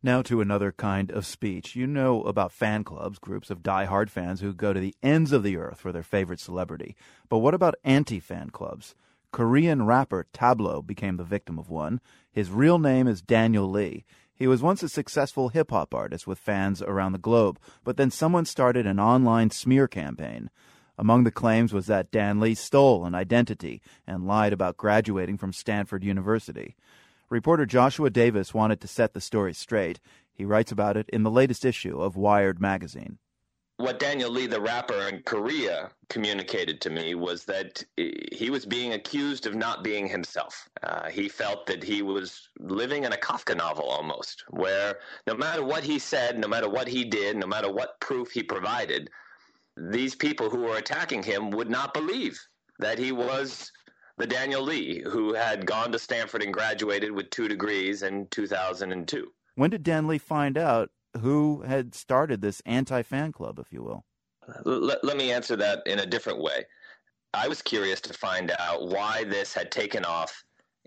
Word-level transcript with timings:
Now 0.00 0.22
to 0.22 0.40
another 0.40 0.70
kind 0.70 1.10
of 1.10 1.26
speech. 1.26 1.74
You 1.74 1.88
know 1.88 2.22
about 2.22 2.52
fan 2.52 2.84
clubs, 2.84 3.18
groups 3.18 3.50
of 3.50 3.64
die-hard 3.64 4.12
fans 4.12 4.40
who 4.40 4.54
go 4.54 4.72
to 4.72 4.78
the 4.78 4.94
ends 5.02 5.32
of 5.32 5.42
the 5.42 5.56
earth 5.56 5.80
for 5.80 5.90
their 5.90 6.04
favorite 6.04 6.38
celebrity. 6.38 6.94
But 7.28 7.38
what 7.38 7.52
about 7.52 7.74
anti-fan 7.82 8.50
clubs? 8.50 8.94
Korean 9.32 9.86
rapper 9.86 10.26
Tablo 10.32 10.86
became 10.86 11.16
the 11.16 11.24
victim 11.24 11.58
of 11.58 11.68
one. 11.68 12.00
His 12.30 12.48
real 12.48 12.78
name 12.78 13.08
is 13.08 13.20
Daniel 13.20 13.68
Lee. 13.68 14.04
He 14.32 14.46
was 14.46 14.62
once 14.62 14.84
a 14.84 14.88
successful 14.88 15.48
hip 15.48 15.72
hop 15.72 15.92
artist 15.92 16.28
with 16.28 16.38
fans 16.38 16.80
around 16.80 17.10
the 17.10 17.18
globe, 17.18 17.58
but 17.82 17.96
then 17.96 18.12
someone 18.12 18.44
started 18.44 18.86
an 18.86 19.00
online 19.00 19.50
smear 19.50 19.88
campaign. 19.88 20.48
Among 20.96 21.24
the 21.24 21.32
claims 21.32 21.72
was 21.72 21.86
that 21.86 22.12
Dan 22.12 22.38
Lee 22.38 22.54
stole 22.54 23.04
an 23.04 23.16
identity 23.16 23.82
and 24.06 24.28
lied 24.28 24.52
about 24.52 24.76
graduating 24.76 25.38
from 25.38 25.52
Stanford 25.52 26.04
University. 26.04 26.76
Reporter 27.30 27.66
Joshua 27.66 28.08
Davis 28.08 28.54
wanted 28.54 28.80
to 28.80 28.88
set 28.88 29.12
the 29.12 29.20
story 29.20 29.52
straight. 29.52 30.00
He 30.32 30.46
writes 30.46 30.72
about 30.72 30.96
it 30.96 31.08
in 31.10 31.24
the 31.24 31.30
latest 31.30 31.64
issue 31.64 32.00
of 32.00 32.16
Wired 32.16 32.60
magazine. 32.60 33.18
What 33.76 34.00
Daniel 34.00 34.30
Lee, 34.30 34.46
the 34.46 34.60
rapper 34.60 35.08
in 35.08 35.22
Korea, 35.22 35.90
communicated 36.08 36.80
to 36.80 36.90
me 36.90 37.14
was 37.14 37.44
that 37.44 37.84
he 37.96 38.50
was 38.50 38.66
being 38.66 38.94
accused 38.94 39.46
of 39.46 39.54
not 39.54 39.84
being 39.84 40.08
himself. 40.08 40.68
Uh, 40.82 41.08
he 41.10 41.28
felt 41.28 41.66
that 41.66 41.84
he 41.84 42.02
was 42.02 42.48
living 42.58 43.04
in 43.04 43.12
a 43.12 43.16
Kafka 43.16 43.56
novel 43.56 43.84
almost, 43.84 44.42
where 44.50 44.98
no 45.28 45.34
matter 45.34 45.62
what 45.62 45.84
he 45.84 45.98
said, 45.98 46.38
no 46.38 46.48
matter 46.48 46.68
what 46.68 46.88
he 46.88 47.04
did, 47.04 47.36
no 47.36 47.46
matter 47.46 47.70
what 47.70 48.00
proof 48.00 48.32
he 48.32 48.42
provided, 48.42 49.10
these 49.76 50.14
people 50.14 50.50
who 50.50 50.62
were 50.62 50.78
attacking 50.78 51.22
him 51.22 51.50
would 51.50 51.70
not 51.70 51.94
believe 51.94 52.40
that 52.80 52.98
he 52.98 53.12
was 53.12 53.70
the 54.18 54.26
Daniel 54.26 54.62
Lee, 54.62 55.02
who 55.08 55.32
had 55.32 55.64
gone 55.64 55.92
to 55.92 55.98
Stanford 55.98 56.42
and 56.42 56.52
graduated 56.52 57.12
with 57.12 57.30
two 57.30 57.48
degrees 57.48 58.02
in 58.02 58.26
2002. 58.26 59.32
When 59.54 59.70
did 59.70 59.82
Dan 59.82 60.06
Lee 60.06 60.18
find 60.18 60.58
out 60.58 60.90
who 61.20 61.62
had 61.62 61.94
started 61.94 62.42
this 62.42 62.60
anti 62.66 63.02
fan 63.02 63.32
club, 63.32 63.58
if 63.58 63.72
you 63.72 63.82
will? 63.82 64.04
Let, 64.64 65.02
let 65.04 65.16
me 65.16 65.32
answer 65.32 65.56
that 65.56 65.86
in 65.86 66.00
a 66.00 66.06
different 66.06 66.40
way. 66.40 66.64
I 67.34 67.48
was 67.48 67.62
curious 67.62 68.00
to 68.02 68.12
find 68.12 68.52
out 68.58 68.88
why 68.88 69.24
this 69.24 69.54
had 69.54 69.70
taken 69.70 70.04
off 70.04 70.42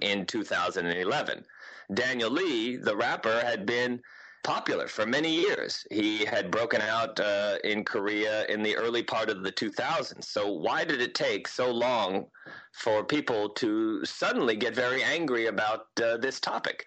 in 0.00 0.26
2011. 0.26 1.44
Daniel 1.92 2.30
Lee, 2.30 2.76
the 2.76 2.96
rapper, 2.96 3.40
had 3.40 3.64
been 3.64 4.00
popular 4.44 4.86
for 4.86 5.06
many 5.06 5.34
years. 5.34 5.84
He 5.90 6.24
had 6.24 6.50
broken 6.50 6.80
out 6.80 7.18
uh, 7.18 7.56
in 7.64 7.84
Korea 7.84 8.44
in 8.46 8.62
the 8.62 8.76
early 8.76 9.02
part 9.02 9.28
of 9.30 9.42
the 9.42 9.50
2000s. 9.50 10.22
So, 10.22 10.52
why 10.52 10.84
did 10.84 11.00
it 11.00 11.14
take 11.14 11.48
so 11.48 11.70
long 11.70 12.26
for 12.72 13.02
people 13.02 13.48
to 13.48 14.04
suddenly 14.04 14.54
get 14.54 14.74
very 14.74 15.02
angry 15.02 15.46
about 15.46 15.86
uh, 16.00 16.18
this 16.18 16.38
topic? 16.38 16.86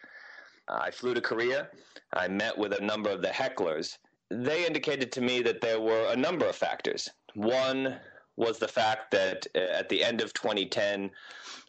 Uh, 0.70 0.80
I 0.84 0.92
flew 0.92 1.14
to 1.14 1.22
Korea. 1.22 1.68
I 2.14 2.28
met 2.28 2.58
with 2.58 2.74
a 2.74 2.84
number 2.84 3.10
of 3.10 3.22
the 3.22 3.30
hecklers. 3.30 3.98
They 4.30 4.66
indicated 4.66 5.12
to 5.14 5.22
me 5.22 5.42
that 5.42 5.62
there 5.62 5.82
were 5.82 6.08
a 6.12 6.16
number 6.16 6.46
of 6.46 6.56
factors. 6.56 7.10
One 7.34 7.98
was 8.36 8.60
the 8.60 8.68
fact 8.68 9.12
that 9.12 9.48
uh, 9.56 9.60
at 9.60 9.90
the 9.90 10.04
end 10.04 10.22
of 10.22 10.34
2010, 10.34 11.10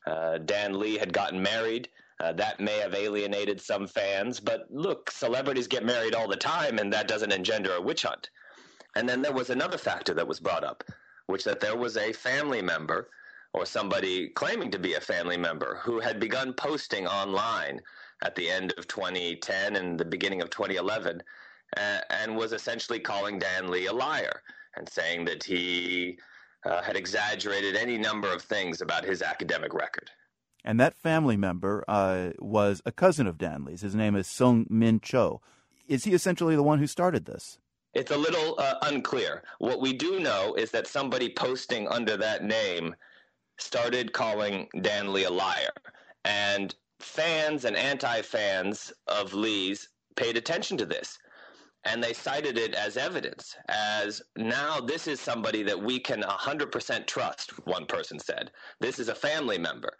uh, 0.06 0.38
Dan 0.38 0.78
Lee 0.78 0.98
had 0.98 1.12
gotten 1.12 1.42
married. 1.42 1.88
Uh, 2.20 2.32
that 2.32 2.58
may 2.58 2.78
have 2.78 2.94
alienated 2.94 3.60
some 3.60 3.86
fans, 3.86 4.40
but 4.40 4.66
look, 4.70 5.10
celebrities 5.10 5.68
get 5.68 5.84
married 5.84 6.14
all 6.14 6.26
the 6.26 6.36
time, 6.36 6.78
and 6.78 6.92
that 6.92 7.06
doesn't 7.06 7.32
engender 7.32 7.74
a 7.74 7.80
witch 7.80 8.02
hunt. 8.02 8.30
And 8.96 9.08
then 9.08 9.22
there 9.22 9.32
was 9.32 9.50
another 9.50 9.78
factor 9.78 10.14
that 10.14 10.26
was 10.26 10.40
brought 10.40 10.64
up, 10.64 10.82
which 11.26 11.44
that 11.44 11.60
there 11.60 11.76
was 11.76 11.96
a 11.96 12.12
family 12.12 12.60
member 12.60 13.08
or 13.52 13.64
somebody 13.64 14.28
claiming 14.30 14.70
to 14.72 14.78
be 14.78 14.94
a 14.94 15.00
family 15.00 15.36
member 15.36 15.80
who 15.82 16.00
had 16.00 16.18
begun 16.18 16.52
posting 16.52 17.06
online 17.06 17.80
at 18.22 18.34
the 18.34 18.50
end 18.50 18.74
of 18.76 18.88
2010 18.88 19.76
and 19.76 19.98
the 19.98 20.04
beginning 20.04 20.42
of 20.42 20.50
2011 20.50 21.22
uh, 21.76 21.98
and 22.10 22.36
was 22.36 22.52
essentially 22.52 22.98
calling 22.98 23.38
Dan 23.38 23.70
Lee 23.70 23.86
a 23.86 23.92
liar 23.92 24.42
and 24.76 24.88
saying 24.88 25.24
that 25.26 25.42
he 25.42 26.18
uh, 26.64 26.82
had 26.82 26.96
exaggerated 26.96 27.76
any 27.76 27.96
number 27.96 28.32
of 28.32 28.42
things 28.42 28.80
about 28.80 29.04
his 29.04 29.22
academic 29.22 29.74
record. 29.74 30.10
And 30.64 30.78
that 30.80 30.96
family 30.96 31.36
member 31.36 31.84
uh, 31.88 32.30
was 32.38 32.82
a 32.84 32.92
cousin 32.92 33.26
of 33.26 33.38
Dan 33.38 33.64
Lee's. 33.64 33.80
His 33.80 33.94
name 33.94 34.16
is 34.16 34.26
Sung 34.26 34.66
Min 34.68 35.00
Cho. 35.00 35.40
Is 35.86 36.04
he 36.04 36.12
essentially 36.12 36.56
the 36.56 36.62
one 36.62 36.78
who 36.78 36.86
started 36.86 37.24
this? 37.24 37.58
It's 37.94 38.10
a 38.10 38.16
little 38.16 38.54
uh, 38.58 38.74
unclear. 38.82 39.42
What 39.58 39.80
we 39.80 39.92
do 39.92 40.20
know 40.20 40.54
is 40.54 40.70
that 40.72 40.86
somebody 40.86 41.30
posting 41.30 41.88
under 41.88 42.16
that 42.18 42.44
name 42.44 42.94
started 43.58 44.12
calling 44.12 44.68
Dan 44.82 45.12
Lee 45.12 45.24
a 45.24 45.30
liar. 45.30 45.72
And 46.24 46.74
fans 47.00 47.64
and 47.64 47.76
anti 47.76 48.22
fans 48.22 48.92
of 49.06 49.32
Lee's 49.32 49.88
paid 50.16 50.36
attention 50.36 50.76
to 50.78 50.86
this. 50.86 51.18
And 51.84 52.02
they 52.02 52.12
cited 52.12 52.58
it 52.58 52.74
as 52.74 52.96
evidence, 52.96 53.56
as 53.68 54.20
now 54.36 54.80
this 54.80 55.06
is 55.06 55.20
somebody 55.20 55.62
that 55.62 55.80
we 55.80 55.98
can 56.00 56.22
100% 56.22 57.06
trust, 57.06 57.66
one 57.66 57.86
person 57.86 58.18
said. 58.18 58.50
This 58.80 58.98
is 58.98 59.08
a 59.08 59.14
family 59.14 59.58
member. 59.58 59.92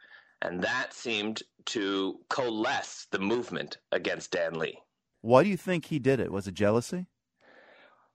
And 0.42 0.62
that 0.62 0.94
seemed 0.94 1.42
to 1.66 2.20
coalesce 2.28 3.06
the 3.10 3.18
movement 3.18 3.78
against 3.92 4.30
Dan 4.30 4.54
Lee. 4.54 4.78
Why 5.20 5.42
do 5.42 5.48
you 5.48 5.56
think 5.56 5.86
he 5.86 5.98
did 5.98 6.20
it? 6.20 6.32
Was 6.32 6.46
it 6.46 6.54
jealousy? 6.54 7.06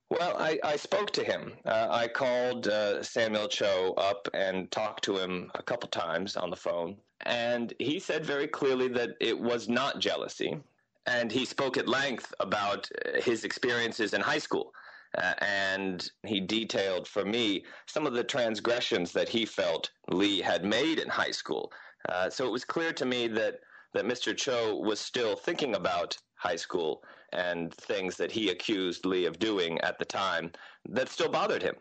Well, 0.10 0.38
I, 0.38 0.60
I 0.64 0.76
spoke 0.76 1.12
to 1.14 1.24
him. 1.24 1.54
Uh, 1.66 1.88
I 1.90 2.08
called 2.08 2.68
uh, 2.68 3.02
Samuel 3.02 3.48
Cho 3.48 3.94
up 3.98 4.28
and 4.34 4.70
talked 4.70 5.04
to 5.06 5.18
him 5.18 5.50
a 5.56 5.64
couple 5.64 5.90
times 5.90 6.38
on 6.38 6.50
the 6.50 6.56
phone. 6.56 6.98
And 7.22 7.74
he 7.80 8.00
said 8.00 8.26
very 8.26 8.48
clearly 8.48 8.90
that 8.90 9.12
it 9.20 9.38
was 9.38 9.68
not 9.68 10.00
jealousy. 10.00 10.60
And 11.08 11.32
he 11.32 11.46
spoke 11.46 11.78
at 11.78 11.88
length 11.88 12.34
about 12.40 12.90
uh, 13.06 13.22
his 13.22 13.44
experiences 13.44 14.14
in 14.14 14.22
high 14.22 14.38
school. 14.38 14.74
Uh, 15.18 15.34
and 15.40 16.10
he 16.26 16.40
detailed 16.40 17.08
for 17.08 17.26
me 17.26 17.64
some 17.88 18.08
of 18.08 18.14
the 18.14 18.24
transgressions 18.24 19.12
that 19.14 19.30
he 19.30 19.46
felt 19.46 19.92
Lee 20.10 20.42
had 20.42 20.64
made 20.64 21.00
in 21.00 21.08
high 21.10 21.32
school 21.32 21.72
uh, 22.10 22.30
so 22.30 22.46
it 22.46 22.52
was 22.52 22.66
clear 22.66 22.94
to 22.94 23.06
me 23.06 23.28
that, 23.28 23.60
that 23.94 24.06
Mr. 24.06 24.36
Cho 24.36 24.78
was 24.78 25.00
still 25.00 25.36
thinking 25.36 25.76
about 25.76 26.18
high 26.36 26.56
school 26.56 27.04
and 27.32 27.74
things 27.74 28.18
that 28.18 28.32
he 28.32 28.50
accused 28.50 29.06
Lee 29.06 29.26
of 29.26 29.40
doing 29.40 29.80
at 29.82 29.98
the 29.98 30.06
time 30.06 30.52
that 30.90 31.10
still 31.10 31.30
bothered 31.30 31.64
him. 31.64 31.76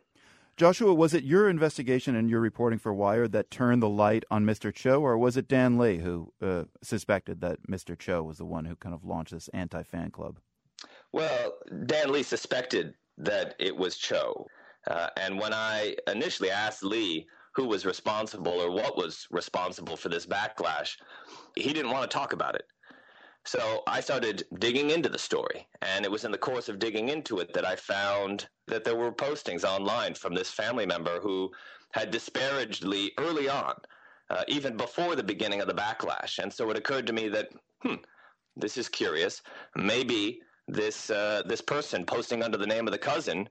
Joshua, 0.56 0.92
was 0.92 1.14
it 1.14 1.24
your 1.24 1.48
investigation 1.48 2.14
and 2.14 2.28
your 2.28 2.40
reporting 2.40 2.78
for 2.78 2.92
Wired 2.92 3.32
that 3.32 3.50
turned 3.50 3.82
the 3.82 3.88
light 3.88 4.24
on 4.30 4.44
Mr. 4.44 4.72
Cho, 4.72 5.00
or 5.00 5.16
was 5.16 5.36
it 5.36 5.48
Dan 5.48 5.78
Lee 5.78 5.98
who 5.98 6.32
uh, 6.42 6.64
suspected 6.82 7.40
that 7.40 7.66
Mr. 7.68 7.98
Cho 7.98 8.22
was 8.22 8.38
the 8.38 8.44
one 8.44 8.66
who 8.66 8.76
kind 8.76 8.94
of 8.94 9.04
launched 9.04 9.32
this 9.32 9.48
anti 9.48 9.82
fan 9.82 10.10
club? 10.10 10.38
Well, 11.10 11.54
Dan 11.86 12.12
Lee 12.12 12.22
suspected 12.22 12.94
that 13.18 13.54
it 13.58 13.76
was 13.76 13.96
Cho. 13.96 14.46
Uh, 14.86 15.08
and 15.16 15.38
when 15.38 15.54
I 15.54 15.96
initially 16.06 16.50
asked 16.50 16.84
Lee 16.84 17.26
who 17.54 17.66
was 17.66 17.84
responsible 17.86 18.52
or 18.52 18.70
what 18.70 18.96
was 18.96 19.26
responsible 19.30 19.96
for 19.96 20.08
this 20.08 20.26
backlash, 20.26 20.96
he 21.54 21.72
didn't 21.72 21.90
want 21.90 22.10
to 22.10 22.14
talk 22.14 22.32
about 22.32 22.54
it. 22.54 22.64
So 23.44 23.82
I 23.86 24.00
started 24.00 24.44
digging 24.58 24.90
into 24.90 25.08
the 25.08 25.18
story, 25.18 25.66
and 25.82 26.04
it 26.04 26.10
was 26.10 26.24
in 26.24 26.30
the 26.30 26.38
course 26.38 26.68
of 26.68 26.78
digging 26.78 27.08
into 27.08 27.40
it 27.40 27.52
that 27.54 27.66
I 27.66 27.74
found 27.74 28.48
that 28.68 28.84
there 28.84 28.96
were 28.96 29.12
postings 29.12 29.64
online 29.64 30.14
from 30.14 30.34
this 30.34 30.50
family 30.50 30.86
member 30.86 31.18
who 31.20 31.50
had 31.92 32.10
disparaged 32.10 32.84
Lee 32.84 33.12
early 33.18 33.48
on, 33.48 33.74
uh, 34.30 34.44
even 34.46 34.76
before 34.76 35.16
the 35.16 35.24
beginning 35.24 35.60
of 35.60 35.66
the 35.66 35.74
backlash. 35.74 36.38
And 36.38 36.52
so 36.52 36.70
it 36.70 36.76
occurred 36.76 37.06
to 37.08 37.12
me 37.12 37.28
that, 37.28 37.48
hmm, 37.82 37.96
this 38.56 38.78
is 38.78 38.88
curious. 38.88 39.42
Maybe 39.74 40.40
this 40.68 41.10
uh, 41.10 41.42
this 41.46 41.60
person 41.60 42.06
posting 42.06 42.42
under 42.42 42.56
the 42.56 42.66
name 42.66 42.86
of 42.86 42.92
the 42.92 42.98
cousin 42.98 43.48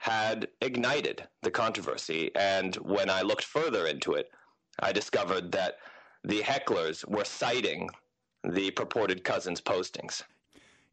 had 0.00 0.48
ignited 0.62 1.28
the 1.42 1.50
controversy. 1.50 2.30
And 2.34 2.74
when 2.76 3.10
I 3.10 3.20
looked 3.20 3.44
further 3.44 3.86
into 3.86 4.14
it, 4.14 4.30
I 4.78 4.92
discovered 4.92 5.52
that 5.52 5.74
the 6.24 6.40
hecklers 6.40 7.06
were 7.06 7.26
citing 7.26 7.90
the 8.42 8.70
purported 8.70 9.24
cousins' 9.24 9.60
postings. 9.60 10.22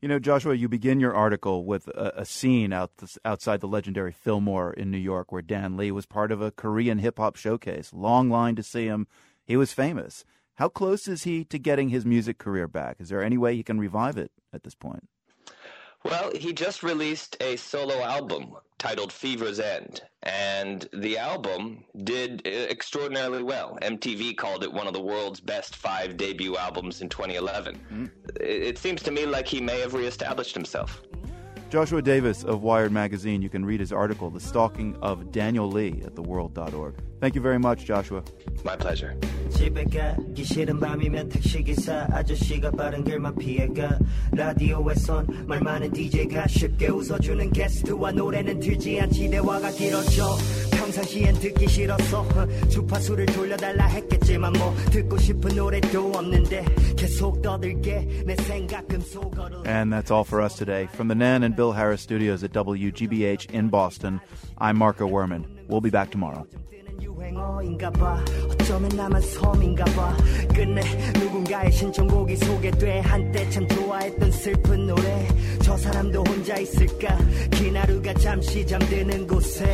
You 0.01 0.09
know, 0.09 0.19
Joshua, 0.19 0.55
you 0.55 0.67
begin 0.67 0.99
your 0.99 1.13
article 1.15 1.63
with 1.63 1.87
a, 1.87 2.19
a 2.19 2.25
scene 2.25 2.73
out 2.73 2.91
outside 3.23 3.61
the 3.61 3.67
legendary 3.67 4.11
Fillmore 4.11 4.73
in 4.73 4.91
New 4.91 4.97
York 4.97 5.31
where 5.31 5.41
Dan 5.41 5.77
Lee 5.77 5.91
was 5.91 6.05
part 6.05 6.29
of 6.29 6.41
a 6.41 6.51
Korean 6.51 6.97
hip 6.97 7.17
hop 7.17 7.37
showcase. 7.37 7.93
Long 7.93 8.29
line 8.29 8.57
to 8.57 8.63
see 8.63 8.87
him. 8.87 9.07
He 9.45 9.55
was 9.55 9.71
famous. 9.71 10.25
How 10.55 10.67
close 10.67 11.07
is 11.07 11.23
he 11.23 11.45
to 11.45 11.57
getting 11.57 11.89
his 11.89 12.05
music 12.05 12.39
career 12.39 12.67
back? 12.67 12.97
Is 12.99 13.07
there 13.07 13.23
any 13.23 13.37
way 13.37 13.55
he 13.55 13.63
can 13.63 13.79
revive 13.79 14.17
it 14.17 14.31
at 14.51 14.63
this 14.63 14.75
point? 14.75 15.07
Well, 16.03 16.31
he 16.33 16.53
just 16.53 16.83
released 16.83 17.37
a 17.41 17.55
solo 17.57 18.01
album 18.01 18.55
titled 18.77 19.11
Fever's 19.11 19.59
End, 19.59 20.01
and 20.23 20.87
the 20.93 21.17
album 21.17 21.83
did 22.03 22.45
extraordinarily 22.45 23.43
well. 23.43 23.77
MTV 23.81 24.37
called 24.37 24.63
it 24.63 24.71
one 24.71 24.87
of 24.87 24.93
the 24.93 25.01
world's 25.01 25.39
best 25.39 25.75
five 25.75 26.15
debut 26.15 26.55
albums 26.57 27.01
in 27.01 27.09
2011. 27.09 27.79
Mm. 27.91 28.11
It, 28.39 28.61
it 28.63 28.77
seems 28.77 29.01
to 29.03 29.11
me 29.11 29.25
like 29.25 29.47
he 29.47 29.59
may 29.59 29.79
have 29.81 29.93
reestablished 29.93 30.53
himself. 30.53 31.01
Joshua 31.72 32.02
Davis 32.02 32.44
of 32.44 32.62
Wired 32.62 32.92
Magazine. 32.92 33.40
You 33.40 33.48
can 33.48 33.64
read 33.64 33.80
his 33.80 33.92
article, 33.92 34.28
The 34.28 34.40
Stalking 34.40 34.94
of 35.00 35.32
Daniel 35.32 35.70
Lee, 35.70 36.02
at 36.04 36.14
theworld.org. 36.14 36.96
Thank 37.18 37.34
you 37.34 37.40
very 37.40 37.58
much, 37.58 37.86
Joshua. 37.86 38.22
My 38.62 38.76
pleasure. 38.76 39.16
집에 39.50 39.84
가기 39.84 40.44
싫은 40.44 40.80
밤이면 40.80 41.30
택시기사 41.30 42.08
아저씨가 42.10 42.72
빠른 42.72 43.04
길만 43.04 43.36
피해가 43.36 43.98
라디오에선 44.32 45.46
말 45.46 45.60
많은 45.60 45.92
DJ가 45.92 46.46
쉽게 46.46 46.88
웃어주는 46.88 47.50
게스트와 47.52 48.12
노래는 48.12 48.60
들지 48.60 49.00
않지 49.00 49.30
대화가 49.30 49.70
길어져 49.70 50.36
평상시엔 50.86 51.34
듣기 51.34 51.68
싫었어 51.68 52.26
주파수를 52.68 53.26
돌려달라 53.26 53.86
했겠지만 53.86 54.52
뭐 54.54 54.74
듣고 54.90 55.18
싶은 55.18 55.56
노래도 55.56 56.12
없는데 56.14 56.64
계속 56.96 57.42
떠들게 57.42 58.24
내 58.26 58.36
생각은 58.36 59.00
속어를 59.00 59.66
And 59.66 59.92
that's 59.92 60.10
all 60.10 60.24
for 60.24 60.42
us 60.44 60.56
today. 60.56 60.86
From 60.92 61.08
the 61.08 61.16
Nan 61.16 61.42
and 61.42 61.56
Bill 61.56 61.72
Harris 61.72 62.02
studios 62.02 62.44
at 62.44 62.52
WGBH 62.52 63.52
in 63.52 63.68
Boston, 63.68 64.20
I'm 64.58 64.76
Marco 64.76 65.06
Werman. 65.06 65.44
We'll 65.68 65.80
be 65.80 65.90
back 65.90 66.10
tomorrow. 66.10 66.46
유행어인가 67.00 67.90
봐 67.90 68.22
어쩌면 68.50 68.88
나만 68.96 69.20
섬인가 69.20 69.84
봐 69.86 70.16
끝내 70.54 70.82
누군가의 71.18 71.72
신청곡이 71.72 72.36
소개돼 72.36 73.00
한때 73.00 73.48
참 73.50 73.66
좋아했던 73.68 74.30
슬픈 74.30 74.86
노래 74.86 75.28
저 75.62 75.76
사람도 75.76 76.22
혼자 76.24 76.56
있을까 76.58 77.16
긴 77.52 77.76
하루가 77.76 78.14
잠시 78.14 78.66
잠드는 78.66 79.26
곳에 79.26 79.64